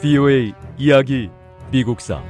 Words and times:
VOA 0.00 0.54
이야기 0.78 1.28
미국사 1.70 2.22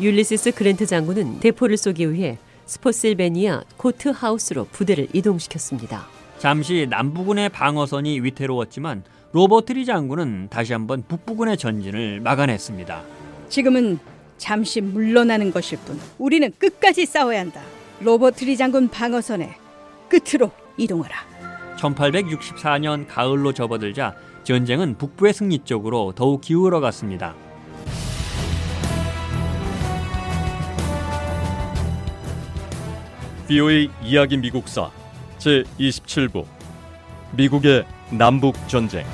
율리시스 0.00 0.52
그랜트 0.52 0.86
장군은 0.86 1.40
대포를 1.40 1.76
쏘기 1.76 2.12
위해 2.12 2.38
스포실베니아 2.66 3.64
코트 3.76 4.10
하우스로 4.10 4.64
부대를 4.66 5.08
이동시켰습니다. 5.12 6.06
잠시 6.38 6.86
남부군의 6.88 7.48
방어선이 7.48 8.20
위태로웠지만 8.20 9.02
로버트 9.32 9.72
리 9.72 9.84
장군은 9.84 10.46
다시 10.48 10.74
한번 10.74 11.02
북부군의 11.08 11.56
전진을 11.56 12.20
막아냈습니다. 12.20 13.02
지금은 13.48 13.98
잠시 14.38 14.80
물러나는 14.80 15.50
것일 15.52 15.78
뿐 15.84 16.00
우리는 16.18 16.50
끝까지 16.58 17.04
싸워야 17.04 17.40
한다. 17.40 17.60
로버트 18.00 18.44
리 18.44 18.56
장군 18.56 18.88
방어선의 18.88 19.52
끝으로 20.08 20.50
이동하라. 20.76 21.16
1864년 21.78 23.06
가을로 23.08 23.52
접어들자 23.52 24.14
전쟁은 24.44 24.96
북부의 24.96 25.34
승리 25.34 25.58
쪽으로 25.58 26.12
더욱 26.16 26.40
기울어 26.40 26.80
갔습니다. 26.80 27.34
VOA 33.48 33.88
이야기 34.02 34.36
미국사 34.36 34.90
제 35.38 35.64
27부 35.78 36.44
미국의 37.36 37.84
남북 38.10 38.54
전쟁 38.68 39.04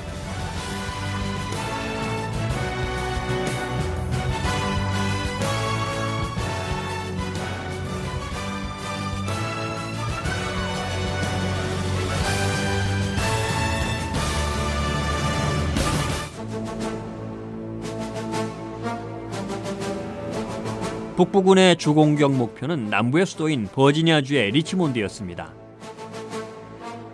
북부군의 21.15 21.77
주공격 21.77 22.33
목표는 22.33 22.89
남부의 22.89 23.25
수도인 23.25 23.67
버지니아주의 23.71 24.51
리치몬드였습니다. 24.51 25.53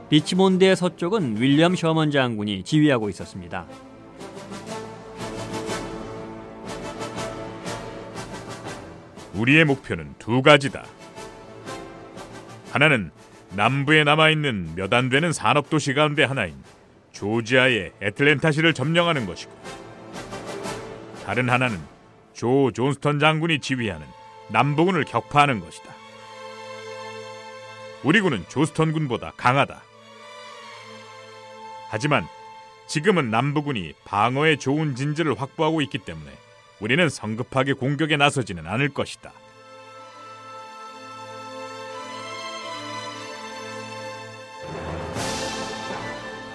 리치몬드의 0.10 0.76
서쪽은 0.76 1.40
윌리엄 1.40 1.76
셔먼 1.76 2.10
장군이 2.10 2.64
지휘하고 2.64 3.10
있었습니다. 3.10 3.68
우리의 9.36 9.66
목표는 9.66 10.16
두 10.20 10.42
가지다. 10.42 10.84
하나는 12.72 13.12
남부에 13.56 14.04
남아있는 14.04 14.72
몇 14.76 14.94
안 14.94 15.10
되는 15.10 15.32
산업도시 15.32 15.94
가운데 15.94 16.24
하나인 16.24 16.56
조지아의 17.12 17.92
애틀랜타시를 18.02 18.74
점령하는 18.74 19.26
것이고 19.26 19.52
다른 21.26 21.50
하나는 21.50 21.78
조 22.42 22.72
존스턴 22.72 23.20
장군이 23.20 23.59
지휘하는 23.59 24.03
남부군을 24.47 25.06
격파하는 25.06 25.59
것이다. 25.59 25.94
우리 28.03 28.20
군은 28.20 28.44
조스턴 28.50 28.94
군보다 28.94 29.34
강하다. 29.38 29.80
하지만 31.89 32.28
지금은 32.88 33.30
남부군이 33.30 33.94
방어에 34.06 34.56
좋은 34.56 34.95
진지를 34.95 35.39
확보하고 35.39 35.81
있기 35.84 36.00
때문에 36.00 36.31
우리는 36.80 37.09
성급하게 37.09 37.73
공격에 37.73 38.17
나서지는 38.17 38.66
않을 38.66 38.90
것이다. 38.90 39.31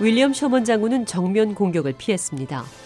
윌리엄 0.00 0.32
셔먼 0.32 0.64
장군은 0.64 1.06
정면 1.06 1.54
공격을 1.54 1.94
피했습니다. 1.96 2.85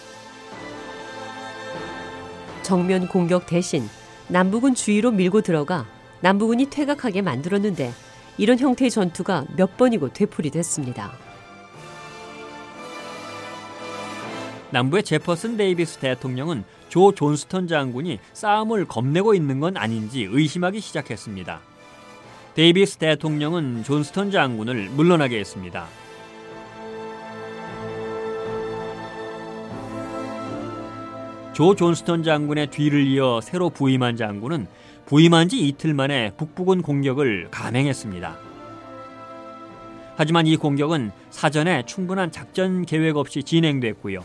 정면 2.71 3.09
공격 3.09 3.47
대신 3.47 3.83
남부군 4.29 4.75
주위로 4.75 5.11
밀고 5.11 5.41
들어가 5.41 5.85
남부군이 6.21 6.69
퇴각하게 6.69 7.21
만들었는데 7.21 7.91
이런 8.37 8.57
형태의 8.57 8.89
전투가 8.89 9.43
몇 9.57 9.75
번이고 9.75 10.13
되풀이됐습니다. 10.13 11.11
남부의 14.69 15.03
제퍼슨 15.03 15.57
데이비스 15.57 15.97
대통령은 15.97 16.63
조 16.87 17.11
존스턴 17.11 17.67
장군이 17.67 18.19
싸움을 18.31 18.85
겁내고 18.85 19.33
있는 19.33 19.59
건 19.59 19.75
아닌지 19.75 20.29
의심하기 20.31 20.79
시작했습니다. 20.79 21.59
데이비스 22.53 22.99
대통령은 22.99 23.83
존스턴 23.83 24.31
장군을 24.31 24.91
물러나게 24.91 25.39
했습니다. 25.39 25.87
조 31.53 31.75
존스턴 31.75 32.23
장군의 32.23 32.67
뒤를 32.67 33.05
이어 33.07 33.41
새로 33.41 33.69
부임한 33.69 34.15
장군은 34.15 34.67
부임한 35.05 35.49
지 35.49 35.67
이틀 35.67 35.93
만에 35.93 36.31
북부군 36.37 36.81
공격을 36.81 37.49
감행했습니다. 37.51 38.37
하지만 40.15 40.47
이 40.47 40.55
공격은 40.55 41.11
사전에 41.29 41.83
충분한 41.85 42.31
작전 42.31 42.85
계획 42.85 43.17
없이 43.17 43.43
진행됐고요. 43.43 44.23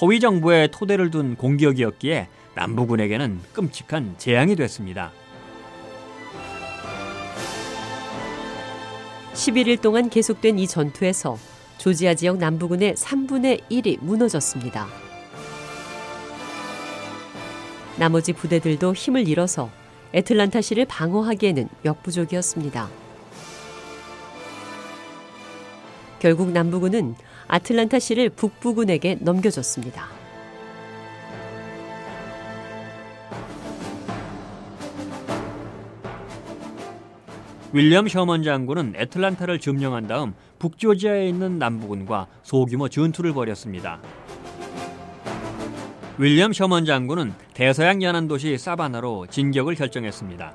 허위 0.00 0.18
정보에 0.18 0.68
토대를 0.68 1.10
둔 1.10 1.36
공격이었기에 1.36 2.28
남부군에게는 2.56 3.40
끔찍한 3.52 4.14
재앙이 4.18 4.56
됐습니다. 4.56 5.12
11일 9.34 9.80
동안 9.80 10.08
계속된 10.10 10.58
이 10.58 10.66
전투에서 10.66 11.38
조지아 11.78 12.14
지역 12.14 12.38
남부군의 12.38 12.94
3분의 12.94 13.60
1이 13.70 13.98
무너졌습니다. 14.00 15.05
나머지 17.98 18.32
부대들도 18.32 18.94
힘을 18.94 19.26
잃어서 19.28 19.70
애틀란타시를 20.14 20.84
방어하기에는 20.86 21.68
역부족이었습니다. 21.84 22.88
결국 26.18 26.50
남부군은 26.50 27.14
아틀란타시를 27.48 28.30
북부군에게 28.30 29.18
넘겨줬습니다. 29.20 30.08
윌리엄 37.72 38.08
셔먼 38.08 38.42
장군은 38.42 38.94
애틀란타를 38.96 39.60
점령한 39.60 40.06
다음 40.06 40.34
북조지아에 40.58 41.28
있는 41.28 41.58
남부군과 41.58 42.26
소규모 42.42 42.88
전투를 42.88 43.34
벌였습니다. 43.34 44.00
윌리엄 46.18 46.54
셔먼 46.54 46.86
장군은 46.86 47.34
대서양 47.52 48.02
연안 48.02 48.26
도시 48.26 48.56
사바나로 48.56 49.26
진격을 49.26 49.74
결정했습니다. 49.74 50.54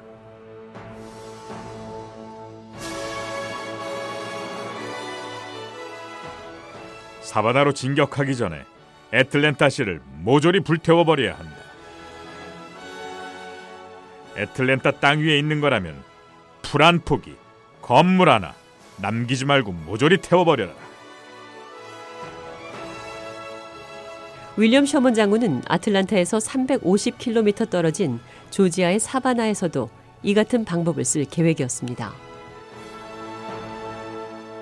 사바나로 7.22 7.74
진격하기 7.74 8.36
전에 8.36 8.62
애틀랜타시를 9.14 10.02
모조리 10.24 10.62
불태워 10.62 11.04
버려야 11.06 11.38
한다. 11.38 11.56
애틀랜타 14.38 14.92
땅 15.00 15.20
위에 15.20 15.38
있는 15.38 15.62
거라면 15.62 16.02
풀 16.64 16.82
한 16.82 17.00
포기, 17.02 17.36
건물 17.82 18.30
하나 18.30 18.54
남기지 18.98 19.46
말고 19.46 19.72
모조리 19.74 20.18
태워버려라. 20.18 20.72
윌리엄 24.62 24.86
셔먼 24.86 25.16
장군은 25.16 25.64
아틀란타에서 25.68 26.38
350km 26.38 27.72
떨어진 27.72 28.20
조지아의 28.52 29.00
사바나에서도 29.00 29.90
이 30.22 30.36
같은 30.36 30.66
방법을 30.66 31.04
쓸 31.04 31.26
계획이었습니다. 31.26 32.14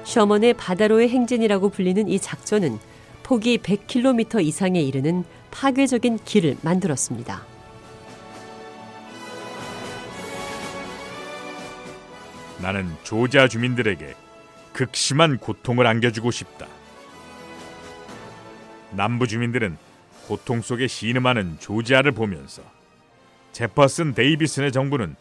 셔먼의 0.06 0.54
바다로의 0.54 1.10
행진이라고 1.10 1.68
불리는 1.68 2.08
이 2.08 2.18
작전은 2.18 2.80
폭이 3.24 3.58
100km 3.58 4.42
이상에 4.42 4.80
이르는 4.82 5.26
파괴적인 5.52 6.20
길을 6.24 6.56
만들었습니다. 6.62 7.42
나는 12.62 12.90
조지아 13.04 13.50
주민들에게 13.50 14.16
극심한 14.72 15.38
고통을 15.40 15.86
안겨주고 15.86 16.32
싶다. 16.32 16.68
남부 18.92 19.28
주민들은 19.28 19.89
고통 20.30 20.62
속에 20.62 20.86
신음하는 20.86 21.58
조지아를 21.58 22.12
보면서 22.12 22.62
제퍼슨 23.52 24.14
데이비슨의 24.14 24.72
정부는 24.72 25.16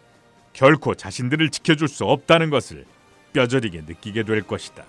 결코 0.53 0.95
자신들을 0.95 1.49
지켜줄 1.49 1.89
수 1.89 2.05
없다는 2.05 2.51
것을 2.51 2.85
뼈저리게 3.33 3.85
느끼게 3.87 4.25
될 4.25 4.43
것이다. 4.43 4.85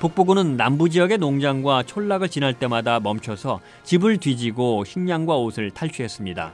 북부군은 0.00 0.56
남부 0.56 0.88
지역의 0.88 1.18
농장과 1.18 1.84
촌락을 1.84 2.28
지날 2.28 2.52
때마다 2.52 2.98
멈춰서 2.98 3.60
집을 3.84 4.16
뒤지고 4.16 4.84
식량과 4.84 5.36
옷을 5.36 5.70
탈취했습니다. 5.70 6.52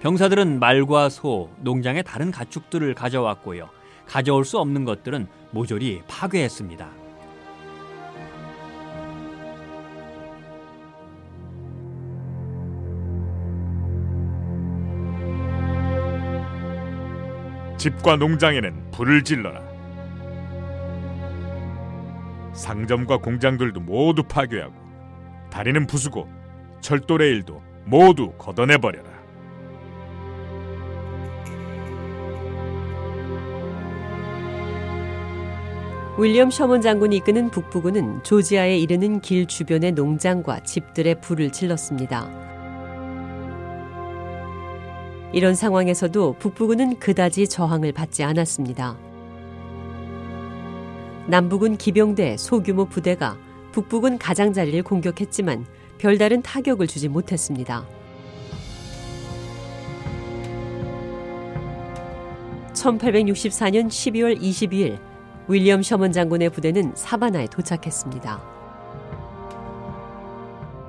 병사들은 0.00 0.58
말과 0.58 1.10
소, 1.10 1.50
농장의 1.60 2.02
다른 2.04 2.30
가축들을 2.30 2.94
가져왔고요. 2.94 3.68
가져올 4.06 4.46
수 4.46 4.58
없는 4.58 4.86
것들은 4.86 5.28
모조리 5.52 6.02
파괴했습니다. 6.06 7.00
집과 17.76 18.16
농장에는 18.16 18.90
불을 18.90 19.24
질러라. 19.24 19.62
상점과 22.52 23.16
공장들도 23.16 23.80
모두 23.80 24.22
파괴하고 24.22 24.74
다리는 25.50 25.86
부수고 25.86 26.28
철도 26.82 27.16
레일도 27.16 27.62
모두 27.86 28.32
걷어내 28.32 28.76
버려라. 28.76 29.19
윌리엄 36.20 36.50
셔먼 36.50 36.82
장군이 36.82 37.16
이끄는 37.16 37.50
북부군은 37.50 38.22
조지아에 38.24 38.76
이르는 38.76 39.22
길 39.22 39.46
주변의 39.46 39.92
농장과 39.92 40.64
집들에 40.64 41.14
불을 41.14 41.50
질렀습니다. 41.50 42.28
이런 45.32 45.54
상황에서도 45.54 46.34
북부군은 46.38 46.98
그다지 46.98 47.48
저항을 47.48 47.92
받지 47.92 48.22
않았습니다. 48.22 48.98
남부군 51.26 51.78
기병대 51.78 52.36
소규모 52.36 52.84
부대가 52.84 53.38
북부군 53.72 54.18
가장자리를 54.18 54.82
공격했지만 54.82 55.64
별다른 55.96 56.42
타격을 56.42 56.86
주지 56.86 57.08
못했습니다. 57.08 57.86
1864년 62.74 63.88
12월 63.88 64.38
22일 64.38 65.09
윌리엄 65.50 65.82
셔먼 65.82 66.12
장군의 66.12 66.50
부대는 66.50 66.94
사바나에 66.94 67.48
도착했습니다. 67.48 68.40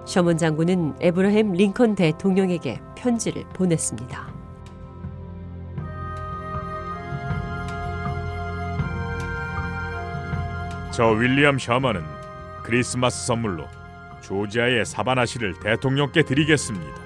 셔먼 0.05 0.37
장군은 0.37 0.93
에브라햄 1.01 1.53
링컨 1.53 1.95
대통령에게 1.95 2.79
편지를 2.95 3.43
보냈습니다. 3.53 4.31
저 10.91 11.07
윌리엄 11.07 11.57
셔먼은 11.57 12.03
크리스마스 12.63 13.25
선물로 13.25 13.65
조지아의 14.21 14.85
사바나시를 14.85 15.59
대통령께 15.59 16.21
드리겠습니다. 16.21 17.00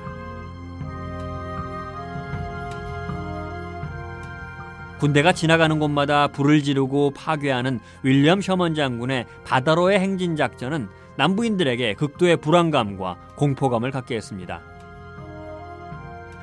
군대가 5.00 5.34
지나가는 5.34 5.78
곳마다 5.78 6.28
불을 6.30 6.64
지르고 6.64 7.12
파괴하는 7.12 7.80
윌리엄 8.04 8.42
셔먼 8.42 8.76
장군의 8.76 9.26
바다로의 9.44 10.00
행진 10.00 10.36
작전은 10.36 10.88
남부인들에게 11.18 11.96
극도의 11.96 12.38
불안감과 12.38 13.18
공포감을 13.36 13.92
갖게 13.92 14.16
했습니다. 14.16 14.62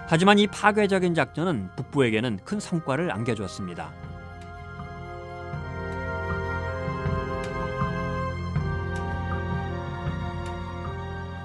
하지만 0.07 0.39
이 0.39 0.47
파괴적인 0.47 1.15
작전은 1.15 1.71
북부에게는 1.77 2.41
큰 2.45 2.61
성과를 2.61 3.11
안겨주었습니다. 3.11 3.91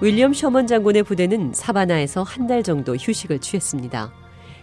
윌리엄 0.02 0.34
셔먼 0.34 0.68
장군의 0.68 1.04
부대는 1.04 1.54
사바나에서 1.54 2.24
한 2.24 2.48
달 2.48 2.64
정도 2.64 2.96
휴식을 2.96 3.40
취했습니다. 3.40 4.12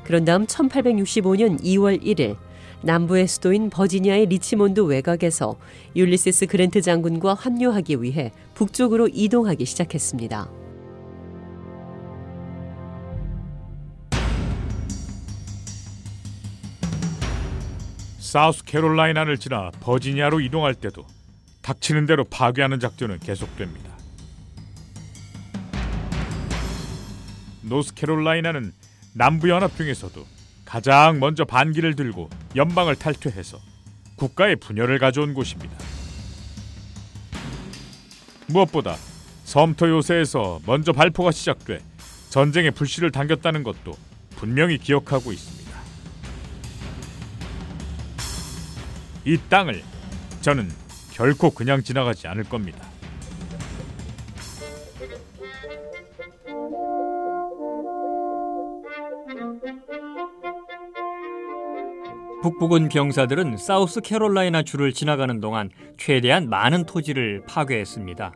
그런 0.05 0.25
다음 0.25 0.47
1865년 0.47 1.61
2월 1.63 2.03
1일 2.03 2.37
남부의 2.83 3.27
수도인 3.27 3.71
버지니아의 3.71 4.27
리치몬드 4.27 4.81
외곽에서 4.81 5.57
율리시스 5.97 6.47
그랜트 6.47 6.83
장군과 6.83 7.35
합류하기 7.35 8.03
위해 8.03 8.31
북쪽으로 8.55 9.09
이동하기 9.11 9.65
시작했습니다. 9.65 10.51
사우스캐롤라이나를 18.19 19.39
지나 19.39 19.71
버지니아로 19.81 20.41
이동할 20.41 20.75
때도 20.75 21.07
닥치는 21.63 22.05
대로 22.05 22.25
파괴하는 22.25 22.81
작전은 22.81 23.21
계속됩니다. 23.21 23.95
노스캐롤라이나는 27.63 28.73
남부연합 29.15 29.77
중에서도 29.77 30.27
가장 30.65 31.21
먼저 31.21 31.45
반기를 31.45 31.95
들고 31.95 32.29
연방을 32.57 32.97
탈퇴해서 32.97 33.59
국가의 34.17 34.57
분열을 34.57 34.99
가져온 34.99 35.35
곳입니다. 35.35 35.77
무엇보다 38.49 38.97
섬터 39.45 39.89
요새에서 39.89 40.61
먼저 40.67 40.93
발포가 40.93 41.31
시작돼 41.31 41.81
전쟁의 42.31 42.73
불씨를 42.73 43.13
당겼다는 43.13 43.63
것도 43.63 43.97
분명히 44.37 44.79
기억하고 44.79 45.33
있습니다. 45.33 45.65
이 49.27 49.39
땅을 49.49 49.83
저는 50.41 50.71
결코 51.13 51.51
그냥 51.51 51.83
지나가지 51.83 52.27
않을 52.27 52.45
겁니다. 52.45 52.85
북부군 62.43 62.91
병사들은 62.91 63.57
사우스 63.57 64.03
캐롤라이나 64.03 64.63
주를 64.63 64.93
지나가는 64.93 65.41
동안 65.41 65.71
최대한 65.97 66.51
많은 66.51 66.85
토지를 66.85 67.43
파괴했습니다. 67.49 68.35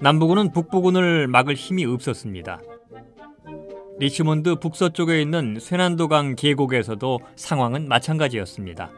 남부군은 0.00 0.52
북부군을 0.52 1.26
막을 1.28 1.54
힘이 1.54 1.84
없었습니다. 1.84 2.60
리치몬드 3.98 4.56
북서쪽에 4.56 5.20
있는 5.20 5.58
셰난도강 5.60 6.36
계곡에서도 6.36 7.20
상황은 7.34 7.88
마찬가지였습니다. 7.88 8.90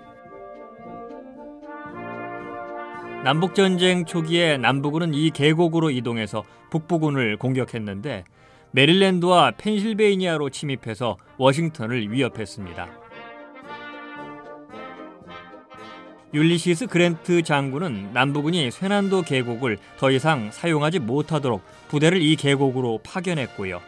남북전쟁 3.25 4.05
초기에 4.05 4.59
남부군은 4.59 5.13
이 5.13 5.31
계곡으로 5.31 5.91
이동해서 5.91 6.45
북부군을 6.71 7.37
공격했는데 7.37 8.25
메릴랜드와 8.73 9.53
펜실베이니아로 9.53 10.51
침입해서 10.51 11.17
워싱턴을 11.39 12.13
위협했습니다. 12.13 12.89
율리시스 16.35 16.89
그랜트 16.89 17.43
장군은 17.43 18.11
남부군이 18.13 18.71
쇠난도 18.71 19.23
계곡을 19.23 19.79
더 19.99 20.11
이상 20.11 20.51
사용하지 20.51 20.99
못하도록 20.99 21.63
부대를 21.89 22.21
이 22.21 22.37
계곡으로 22.37 23.01
파견했고요. 23.03 23.81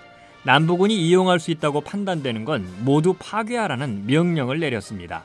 남부군이 0.45 0.97
이용할 0.97 1.39
수 1.39 1.51
있다고 1.51 1.83
판단되는 1.83 2.47
건 2.47 2.67
모두 2.81 3.15
파괴하라는 3.19 4.07
명령을 4.07 4.59
내렸습니다. 4.59 5.23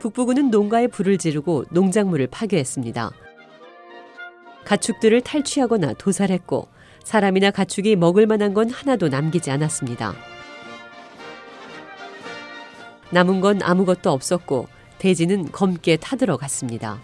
북부군은 0.00 0.50
농가에 0.50 0.88
불을 0.88 1.18
지르고 1.18 1.66
농작물을 1.70 2.26
파괴했습니다. 2.28 3.10
가축들을 4.64 5.20
탈취하거나 5.20 5.94
도살했고 5.94 6.68
사람이나 7.04 7.50
가축이 7.50 7.96
먹을 7.96 8.26
만한 8.26 8.54
건 8.54 8.70
하나도 8.70 9.08
남기지 9.08 9.50
않았습니다. 9.50 10.14
남은 13.10 13.40
건 13.40 13.60
아무것도 13.62 14.10
없었고 14.10 14.68
대지는 14.98 15.50
검게 15.52 15.96
타들어갔습니다. 15.96 17.00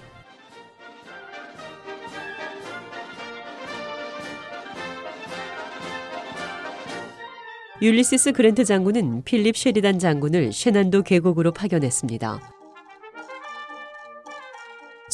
율리시스 7.82 8.32
그랜트 8.32 8.64
장군은 8.64 9.22
필립 9.24 9.56
쉐리단 9.56 9.98
장군을 9.98 10.52
쉐난도 10.52 11.02
계곡으로 11.02 11.52
파견했습니다. 11.52 12.55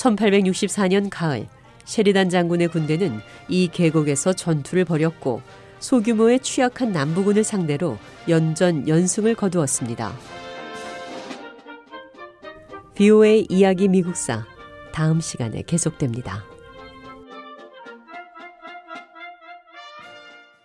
1864년 0.02 1.08
가을 1.10 1.46
쉐리단 1.84 2.28
장군의 2.28 2.68
군대는 2.68 3.20
이 3.48 3.68
계곡에서 3.68 4.32
전투를 4.32 4.84
벌였고 4.84 5.42
소규모의 5.80 6.40
취약한 6.40 6.92
남부군을 6.92 7.44
상대로 7.44 7.98
연전 8.28 8.88
연승을 8.88 9.34
거두었습니다. 9.34 10.12
BOA 12.94 13.46
이야기 13.48 13.88
미국사 13.88 14.44
다음 14.92 15.20
시간에 15.20 15.62
계속됩니다. 15.62 16.51